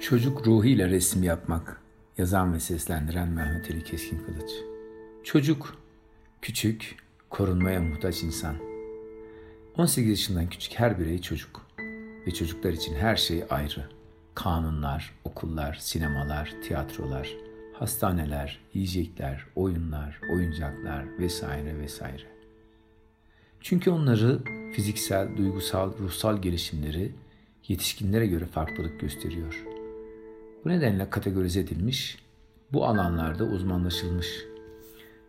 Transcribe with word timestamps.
Çocuk 0.00 0.46
ruhuyla 0.46 0.88
resim 0.88 1.22
yapmak. 1.22 1.80
Yazan 2.18 2.54
ve 2.54 2.60
seslendiren 2.60 3.28
Mehmet 3.28 3.70
Ali 3.70 3.84
Keskin 3.84 4.18
Kılıç. 4.18 4.50
Çocuk, 5.24 5.76
küçük, 6.42 6.96
korunmaya 7.30 7.80
muhtaç 7.80 8.22
insan. 8.22 8.56
18 9.76 10.10
yaşından 10.10 10.48
küçük 10.48 10.78
her 10.78 10.98
birey 10.98 11.20
çocuk. 11.20 11.66
Ve 12.26 12.34
çocuklar 12.34 12.72
için 12.72 12.94
her 12.94 13.16
şey 13.16 13.44
ayrı. 13.50 13.84
Kanunlar, 14.34 15.14
okullar, 15.24 15.78
sinemalar, 15.80 16.54
tiyatrolar, 16.62 17.36
hastaneler, 17.72 18.60
yiyecekler, 18.74 19.46
oyunlar, 19.54 20.20
oyuncaklar 20.32 21.18
vesaire 21.18 21.78
vesaire. 21.78 22.26
Çünkü 23.60 23.90
onları 23.90 24.42
fiziksel, 24.72 25.36
duygusal, 25.36 25.98
ruhsal 25.98 26.42
gelişimleri 26.42 27.12
yetişkinlere 27.68 28.26
göre 28.26 28.46
farklılık 28.46 29.00
gösteriyor.'' 29.00 29.75
Bu 30.66 30.70
nedenle 30.70 31.10
kategorize 31.10 31.60
edilmiş, 31.60 32.18
bu 32.72 32.86
alanlarda 32.86 33.44
uzmanlaşılmış. 33.44 34.26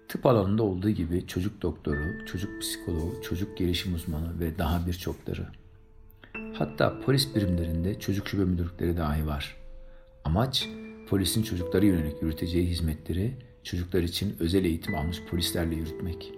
Tıp 0.08 0.26
alanında 0.26 0.64
olduğu 0.64 0.90
gibi 0.90 1.28
çocuk 1.28 1.62
doktoru, 1.62 2.26
çocuk 2.26 2.62
psikoloğu, 2.62 3.22
çocuk 3.22 3.58
gelişim 3.58 3.96
uzmanı 3.96 4.40
ve 4.40 4.58
daha 4.58 4.88
birçokları. 4.88 5.48
Hatta 6.54 7.00
polis 7.00 7.36
birimlerinde 7.36 8.00
çocuk 8.00 8.28
şube 8.28 8.46
müdürlükleri 8.46 8.98
dahi 8.98 9.28
var. 9.28 9.56
Amaç 10.26 10.70
polisin 11.10 11.44
çocuklara 11.44 11.86
yönelik 11.86 12.22
yürüteceği 12.22 12.68
hizmetleri 12.68 13.38
çocuklar 13.64 14.04
için 14.04 14.36
özel 14.40 14.66
eğitim 14.66 14.96
almış 14.96 15.24
polislerle 15.24 15.76
yürütmek. 15.76 16.34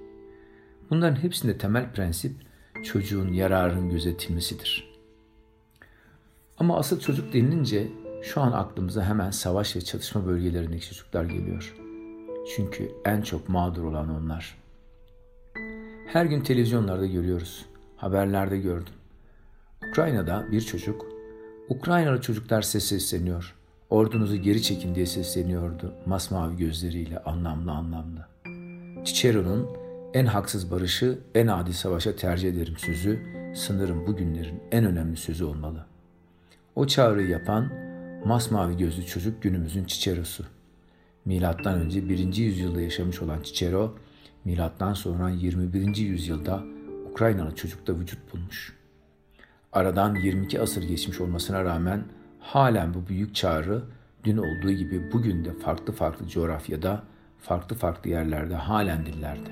Bunların 0.89 1.23
hepsinde 1.23 1.58
temel 1.58 1.94
prensip 1.94 2.31
çocuğun 2.84 3.34
yararın 3.34 3.89
gözetilmesidir. 3.89 4.89
Ama 6.58 6.77
asıl 6.77 7.00
çocuk 7.00 7.34
denilince 7.34 7.88
şu 8.22 8.41
an 8.41 8.52
aklımıza 8.52 9.04
hemen 9.04 9.32
savaş 9.32 9.76
ve 9.76 9.82
çatışma 9.82 10.26
bölgelerindeki 10.26 10.90
çocuklar 10.90 11.23
geliyor. 11.23 11.75
Çünkü 12.56 12.92
en 13.06 13.22
çok 13.22 13.50
mağdur 13.50 13.84
olan 13.84 14.09
onlar. 14.09 14.58
Her 16.08 16.26
gün 16.26 16.42
televizyonlarda 16.42 17.06
görüyoruz. 17.06 17.66
Haberlerde 17.98 18.58
gördüm. 18.58 18.94
Ukrayna'da 19.92 20.48
bir 20.52 20.61
çocuk, 20.61 21.06
Ukraynalı 21.70 22.22
çocuklar 22.22 22.61
size 22.61 22.80
sesleniyor. 22.80 23.56
Ordunuzu 23.89 24.36
geri 24.36 24.61
çekin 24.61 24.95
diye 24.95 25.06
sesleniyordu 25.06 25.94
masmavi 26.06 26.58
gözleriyle 26.58 27.20
anlamlı 27.20 27.72
anlamlı. 27.72 28.28
Cicero'nun 29.06 29.70
en 30.14 30.26
haksız 30.26 30.72
barışı 30.72 31.20
en 31.36 31.48
adil 31.48 31.73
savaşa 31.73 32.16
tercih 32.16 32.50
ederim 32.50 32.78
sözü 32.78 33.20
sanırım 33.56 34.08
bugünlerin 34.08 34.64
en 34.72 34.86
önemli 34.86 35.17
sözü 35.17 35.44
olmalı. 35.44 35.86
O 36.76 36.88
çağrıyı 36.88 37.30
yapan 37.30 37.89
masmavi 38.25 38.78
gözlü 38.78 39.06
çocuk 39.06 39.42
günümüzün 39.42 39.86
Cicero'su. 39.86 40.45
Milattan 41.25 41.80
önce 41.80 42.09
1. 42.09 42.36
yüzyılda 42.36 42.81
yaşamış 42.81 43.22
olan 43.22 43.42
Cicero, 43.44 43.95
milattan 44.45 44.94
sonra 44.94 45.30
21. 45.30 45.95
yüzyılda 45.95 46.64
Ukraynalı 47.11 47.56
çocukta 47.56 48.00
vücut 48.00 48.34
bulmuş. 48.34 48.76
Aradan 49.73 50.16
22 50.16 50.61
asır 50.61 50.84
geçmiş 50.84 51.22
olmasına 51.22 51.64
rağmen 51.64 52.03
halen 52.39 52.94
bu 52.94 53.08
büyük 53.08 53.36
çağrı 53.36 53.84
dün 54.23 54.38
olduğu 54.38 54.72
gibi 54.72 55.11
bugün 55.14 55.45
de 55.45 55.54
farklı 55.54 55.94
farklı 55.94 56.28
coğrafyada, 56.28 57.04
farklı 57.42 57.76
farklı 57.76 58.09
yerlerde 58.09 58.56
halen 58.56 59.06
dillerde. 59.06 59.50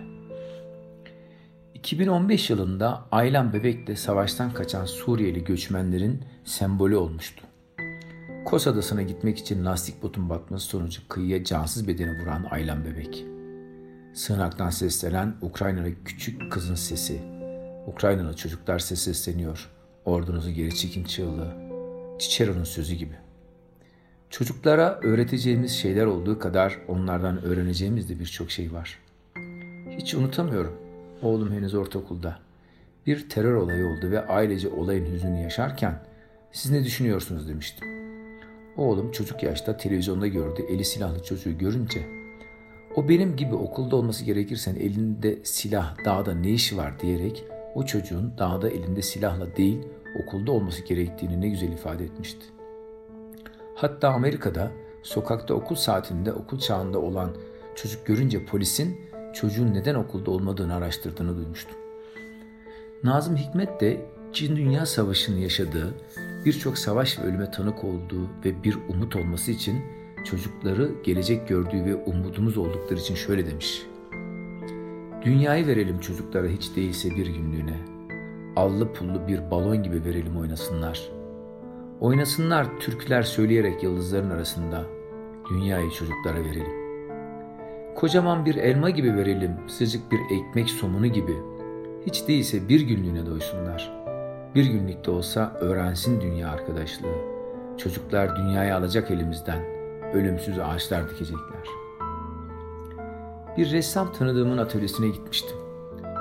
2015 1.74 2.50
yılında 2.50 3.06
Aylan 3.12 3.54
Bebek 3.54 3.88
de 3.88 3.96
savaştan 3.96 4.54
kaçan 4.54 4.86
Suriyeli 4.86 5.44
göçmenlerin 5.44 6.24
sembolü 6.46 6.96
olmuştu. 6.96 7.47
Kos 8.48 8.68
Adası'na 8.68 9.02
gitmek 9.02 9.38
için 9.38 9.66
lastik 9.66 10.04
botun 10.04 10.30
batması 10.30 10.66
sonucu 10.66 11.08
kıyıya 11.08 11.44
cansız 11.44 11.88
bedeni 11.88 12.22
vuran 12.22 12.48
Aylan 12.52 12.86
bebek. 12.86 13.26
Sığınaktan 14.14 14.70
seslenen 14.70 15.36
Ukraynalı 15.42 16.04
küçük 16.06 16.52
kızın 16.52 16.76
sesi. 16.76 17.22
Ukraynalı 17.88 18.36
çocuklar 18.36 18.80
ses 18.80 19.00
sesleniyor. 19.00 19.70
Ordunuzu 20.06 20.52
geri 20.52 20.76
çekin 20.76 21.04
çığlığı. 21.04 21.54
Cicero'nun 22.20 22.64
sözü 22.64 22.96
gibi. 22.96 23.16
Çocuklara 24.30 25.00
öğreteceğimiz 25.04 25.72
şeyler 25.72 26.06
olduğu 26.06 26.40
kadar 26.40 26.78
onlardan 26.88 27.44
öğreneceğimiz 27.44 28.10
de 28.10 28.20
birçok 28.20 28.52
şey 28.52 28.74
var. 28.74 29.00
Hiç 29.98 30.14
unutamıyorum. 30.14 30.74
Oğlum 31.22 31.52
henüz 31.52 31.74
ortaokulda. 31.74 32.40
Bir 33.08 33.30
terör 33.30 33.54
olayı 33.54 33.86
oldu 33.86 34.12
ve 34.12 34.28
ailece 34.28 34.70
olayın 34.70 35.14
hüznünü 35.14 35.42
yaşarken 35.42 36.04
siz 36.52 36.72
ne 36.72 36.84
düşünüyorsunuz 36.84 37.50
demiştim. 37.50 37.97
Oğlum 38.78 39.12
çocuk 39.12 39.44
yaşta 39.44 39.78
televizyonda 39.78 40.28
gördü 40.28 40.66
eli 40.70 40.86
silahlı 40.86 41.24
çocuğu 41.24 41.58
görünce 41.58 42.06
o 42.96 43.10
benim 43.10 43.36
gibi 43.36 43.56
okulda 43.56 43.96
olması 43.96 44.26
gerekirsen 44.26 44.76
elinde 44.76 45.40
silah 45.44 46.06
dağda 46.06 46.34
ne 46.34 46.50
işi 46.50 46.78
var 46.78 47.00
diyerek 47.00 47.46
o 47.76 47.86
çocuğun 47.86 48.34
dağda 48.38 48.70
elinde 48.70 49.02
silahla 49.02 49.56
değil 49.56 49.80
okulda 50.24 50.52
olması 50.52 50.84
gerektiğini 50.84 51.42
ne 51.42 51.50
güzel 51.50 51.72
ifade 51.72 52.04
etmişti. 52.04 52.46
Hatta 53.76 54.10
Amerika'da 54.10 54.72
sokakta 55.04 55.54
okul 55.54 55.76
saatinde 55.76 56.34
okul 56.34 56.60
çağında 56.60 57.00
olan 57.00 57.30
çocuk 57.76 58.06
görünce 58.06 58.46
polisin 58.46 58.98
çocuğun 59.34 59.74
neden 59.74 59.96
okulda 59.96 60.32
olmadığını 60.32 60.76
araştırdığını 60.76 61.38
duymuştum. 61.38 61.76
Nazım 63.04 63.36
Hikmet 63.36 63.82
de 63.82 64.06
Cin 64.34 64.56
Dünya 64.56 64.86
Savaşı'nı 64.86 65.40
yaşadığı 65.40 65.94
birçok 66.48 66.78
savaş 66.78 67.20
ve 67.20 67.24
ölüme 67.24 67.52
tanık 67.52 67.84
olduğu 67.84 68.30
ve 68.46 68.64
bir 68.64 68.78
umut 68.90 69.16
olması 69.16 69.52
için 69.52 69.82
çocukları 70.24 70.92
gelecek 71.04 71.48
gördüğü 71.48 71.86
ve 71.86 71.96
umudumuz 71.96 72.58
oldukları 72.58 73.00
için 73.00 73.16
şöyle 73.16 73.46
demiş. 73.46 73.84
Dünyayı 75.26 75.68
verelim 75.68 76.00
çocuklara 76.00 76.48
hiç 76.48 76.76
değilse 76.76 77.10
bir 77.10 77.28
günlüğüne. 77.28 77.78
Allı 78.56 78.94
pullu 78.94 79.28
bir 79.28 79.52
balon 79.52 79.84
gibi 79.84 80.06
verelim 80.06 80.38
oynasınlar. 80.38 81.10
Oynasınlar 82.00 82.80
türküler 82.80 83.22
söyleyerek 83.22 83.84
yıldızların 83.84 84.30
arasında. 84.30 84.84
Dünyayı 85.50 85.92
çocuklara 85.92 86.40
verelim. 86.46 86.78
Kocaman 87.96 88.46
bir 88.46 88.56
elma 88.56 88.90
gibi 88.90 89.16
verelim, 89.16 89.52
sıcak 89.68 90.12
bir 90.12 90.20
ekmek 90.36 90.70
somunu 90.70 91.08
gibi. 91.08 91.36
Hiç 92.06 92.28
değilse 92.28 92.70
bir 92.70 92.82
günlüğüne 92.82 93.26
doysunlar.'' 93.26 93.97
Bir 94.58 94.66
günlük 94.66 95.06
de 95.06 95.12
olsa 95.12 95.58
öğrensin 95.60 96.22
dünya 96.22 96.50
arkadaşlığı. 96.50 97.16
Çocuklar 97.78 98.36
dünyayı 98.36 98.76
alacak 98.76 99.12
elimizden. 99.12 99.66
Ölümsüz 100.14 100.60
ağaçlar 100.60 101.10
dikecekler. 101.10 101.68
Bir 103.58 103.72
ressam 103.72 104.14
tanıdığımın 104.14 104.58
atölyesine 104.58 105.08
gitmiştim. 105.08 105.58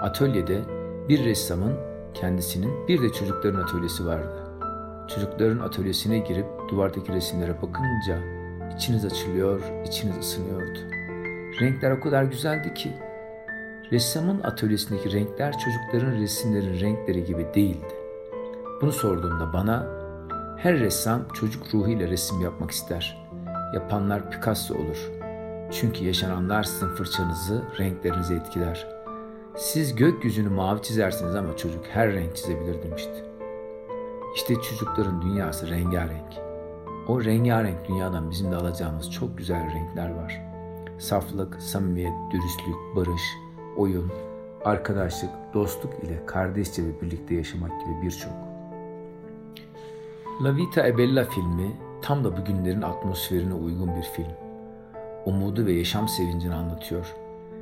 Atölyede 0.02 0.60
bir 1.08 1.24
ressamın 1.24 1.72
kendisinin 2.14 2.88
bir 2.88 3.02
de 3.02 3.12
çocukların 3.12 3.62
atölyesi 3.62 4.06
vardı. 4.06 4.48
Çocukların 5.14 5.58
atölyesine 5.58 6.18
girip 6.18 6.46
duvardaki 6.68 7.12
resimlere 7.12 7.56
bakınca 7.62 8.18
içiniz 8.76 9.04
açılıyor, 9.04 9.60
içiniz 9.86 10.18
ısınıyordu. 10.18 10.78
Renkler 11.60 11.90
o 11.90 12.00
kadar 12.00 12.24
güzeldi 12.24 12.74
ki 12.74 12.92
ressamın 13.92 14.40
atölyesindeki 14.42 15.12
renkler 15.12 15.54
çocukların 15.58 16.20
resimlerin 16.20 16.80
renkleri 16.80 17.24
gibi 17.24 17.46
değildi. 17.54 18.05
Bunu 18.80 18.92
sorduğumda 18.92 19.52
bana 19.52 19.86
her 20.56 20.78
ressam 20.78 21.20
çocuk 21.34 21.74
ruhuyla 21.74 22.08
resim 22.08 22.40
yapmak 22.40 22.70
ister. 22.70 23.28
Yapanlar 23.74 24.30
Picasso 24.30 24.74
olur. 24.74 25.10
Çünkü 25.70 26.04
yaşananlar 26.04 26.62
sizin 26.62 26.88
fırçanızı, 26.88 27.62
renklerinizi 27.78 28.34
etkiler. 28.34 28.86
Siz 29.56 29.94
gökyüzünü 29.94 30.48
mavi 30.48 30.82
çizersiniz 30.82 31.34
ama 31.34 31.56
çocuk 31.56 31.84
her 31.86 32.12
renk 32.12 32.36
çizebilir 32.36 32.82
demişti. 32.82 33.24
İşte 34.34 34.54
çocukların 34.54 35.22
dünyası 35.22 35.70
rengarenk. 35.70 36.32
O 37.08 37.24
rengarenk 37.24 37.88
dünyadan 37.88 38.30
bizim 38.30 38.52
de 38.52 38.56
alacağımız 38.56 39.10
çok 39.10 39.38
güzel 39.38 39.74
renkler 39.74 40.14
var. 40.14 40.42
Saflık, 40.98 41.62
samimiyet, 41.62 42.14
dürüstlük, 42.32 42.96
barış, 42.96 43.22
oyun, 43.76 44.12
arkadaşlık, 44.64 45.30
dostluk 45.54 46.04
ile 46.04 46.26
kardeşçe 46.26 46.82
ve 46.84 47.00
birlikte 47.00 47.34
yaşamak 47.34 47.70
gibi 47.70 48.02
birçok. 48.02 48.55
La 50.42 50.56
Vita 50.56 50.86
e 50.86 50.98
Bella 50.98 51.24
filmi 51.24 51.76
tam 52.02 52.24
da 52.24 52.36
bugünlerin 52.36 52.82
atmosferine 52.82 53.54
uygun 53.54 53.96
bir 53.96 54.02
film. 54.02 54.32
Umudu 55.26 55.66
ve 55.66 55.72
yaşam 55.72 56.08
sevincini 56.08 56.54
anlatıyor. 56.54 57.14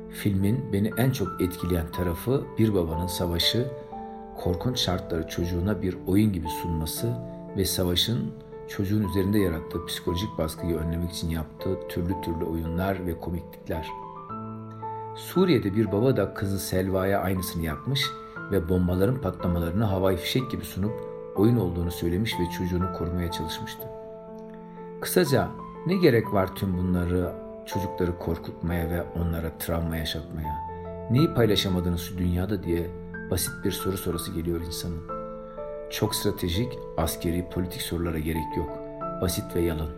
Filmin 0.09 0.73
beni 0.73 0.91
en 0.97 1.11
çok 1.11 1.41
etkileyen 1.41 1.91
tarafı 1.91 2.43
bir 2.57 2.73
babanın 2.73 3.07
savaşı, 3.07 3.67
korkunç 4.37 4.79
şartları 4.79 5.27
çocuğuna 5.27 5.81
bir 5.81 5.97
oyun 6.07 6.33
gibi 6.33 6.47
sunması 6.47 7.13
ve 7.57 7.65
savaşın 7.65 8.31
çocuğun 8.67 9.09
üzerinde 9.09 9.39
yarattığı 9.39 9.85
psikolojik 9.85 10.37
baskıyı 10.37 10.77
önlemek 10.77 11.11
için 11.11 11.29
yaptığı 11.29 11.87
türlü 11.89 12.21
türlü 12.21 12.45
oyunlar 12.45 13.05
ve 13.05 13.19
komiklikler. 13.19 13.87
Suriye'de 15.15 15.75
bir 15.75 15.91
baba 15.91 16.17
da 16.17 16.33
kızı 16.33 16.59
Selva'ya 16.59 17.19
aynısını 17.19 17.63
yapmış 17.63 18.05
ve 18.51 18.69
bombaların 18.69 19.21
patlamalarını 19.21 19.83
havai 19.83 20.17
fişek 20.17 20.51
gibi 20.51 20.65
sunup 20.65 21.14
oyun 21.35 21.57
olduğunu 21.57 21.91
söylemiş 21.91 22.39
ve 22.39 22.49
çocuğunu 22.57 22.93
korumaya 22.93 23.31
çalışmıştı. 23.31 23.87
Kısaca 25.01 25.49
ne 25.87 25.95
gerek 25.95 26.33
var 26.33 26.55
tüm 26.55 26.77
bunları 26.77 27.31
çocukları 27.65 28.19
korkutmaya 28.19 28.89
ve 28.89 29.03
onlara 29.03 29.57
travma 29.59 29.97
yaşatmaya? 29.97 30.65
Neyi 31.11 31.33
paylaşamadınız 31.33 32.17
dünyada 32.17 32.63
diye 32.63 32.89
basit 33.31 33.51
bir 33.63 33.71
soru 33.71 33.97
sorası 33.97 34.31
geliyor 34.31 34.61
insanın. 34.61 35.01
Çok 35.89 36.15
stratejik, 36.15 36.79
askeri, 36.97 37.49
politik 37.49 37.81
sorulara 37.81 38.19
gerek 38.19 38.57
yok. 38.57 38.69
Basit 39.21 39.55
ve 39.55 39.61
yalın. 39.61 39.89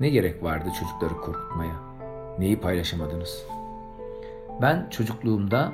Ne 0.00 0.08
gerek 0.08 0.42
vardı 0.42 0.68
çocukları 0.80 1.20
korkutmaya? 1.20 1.74
Neyi 2.38 2.60
paylaşamadınız? 2.60 3.46
Ben 4.62 4.88
çocukluğumda 4.90 5.72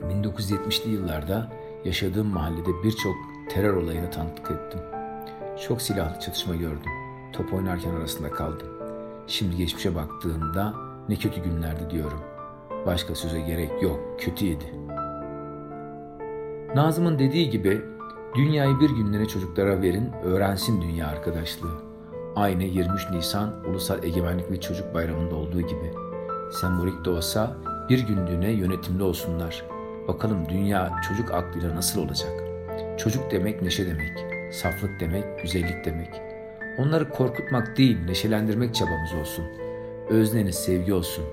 1970'li 0.00 0.90
yıllarda 0.90 1.52
yaşadığım 1.84 2.26
mahallede 2.26 2.70
birçok 2.84 3.14
terör 3.48 3.74
olayına 3.74 4.10
tanıklık 4.10 4.50
ettim. 4.50 4.80
Çok 5.66 5.82
silahlı 5.82 6.20
çatışma 6.20 6.54
gördüm. 6.54 6.90
Top 7.32 7.52
oynarken 7.52 7.94
arasında 7.94 8.30
kaldım. 8.30 8.68
Şimdi 9.26 9.56
geçmişe 9.56 9.94
baktığımda 9.94 10.74
ne 11.08 11.16
kötü 11.16 11.42
günlerdi 11.42 11.90
diyorum. 11.90 12.20
Başka 12.86 13.14
söze 13.14 13.40
gerek 13.40 13.82
yok, 13.82 14.00
kötüydi. 14.18 14.74
Nazım'ın 16.74 17.18
dediği 17.18 17.50
gibi 17.50 17.80
dünyayı 18.34 18.80
bir 18.80 18.90
günlere 18.90 19.26
çocuklara 19.26 19.82
verin, 19.82 20.12
öğrensin 20.24 20.82
dünya 20.82 21.06
arkadaşlığı. 21.06 21.78
Aynı 22.36 22.64
23 22.64 23.10
Nisan 23.10 23.64
Ulusal 23.70 24.04
Egemenlik 24.04 24.50
ve 24.50 24.60
Çocuk 24.60 24.94
Bayramı'nda 24.94 25.34
olduğu 25.34 25.60
gibi. 25.60 25.92
Sembolik 26.60 27.04
de 27.04 27.10
olsa 27.10 27.56
bir 27.88 27.98
günlüğüne 27.98 28.50
yönetimli 28.50 29.02
olsunlar. 29.02 29.64
Bakalım 30.08 30.48
dünya 30.48 30.92
çocuk 31.08 31.30
aklıyla 31.30 31.76
nasıl 31.76 32.04
olacak? 32.04 32.47
Çocuk 32.98 33.30
demek 33.30 33.62
neşe 33.62 33.86
demek, 33.86 34.18
saflık 34.54 35.00
demek, 35.00 35.24
güzellik 35.42 35.84
demek. 35.84 36.10
Onları 36.78 37.08
korkutmak 37.08 37.76
değil, 37.76 37.98
neşelendirmek 38.04 38.74
çabamız 38.74 39.14
olsun. 39.20 39.44
Özneniz 40.08 40.54
sevgi 40.54 40.92
olsun. 40.92 41.24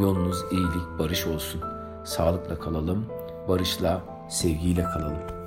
Yolunuz 0.00 0.44
iyilik, 0.52 0.98
barış 0.98 1.26
olsun. 1.26 1.62
Sağlıkla 2.04 2.58
kalalım, 2.58 3.06
barışla, 3.48 4.02
sevgiyle 4.30 4.82
kalalım. 4.82 5.43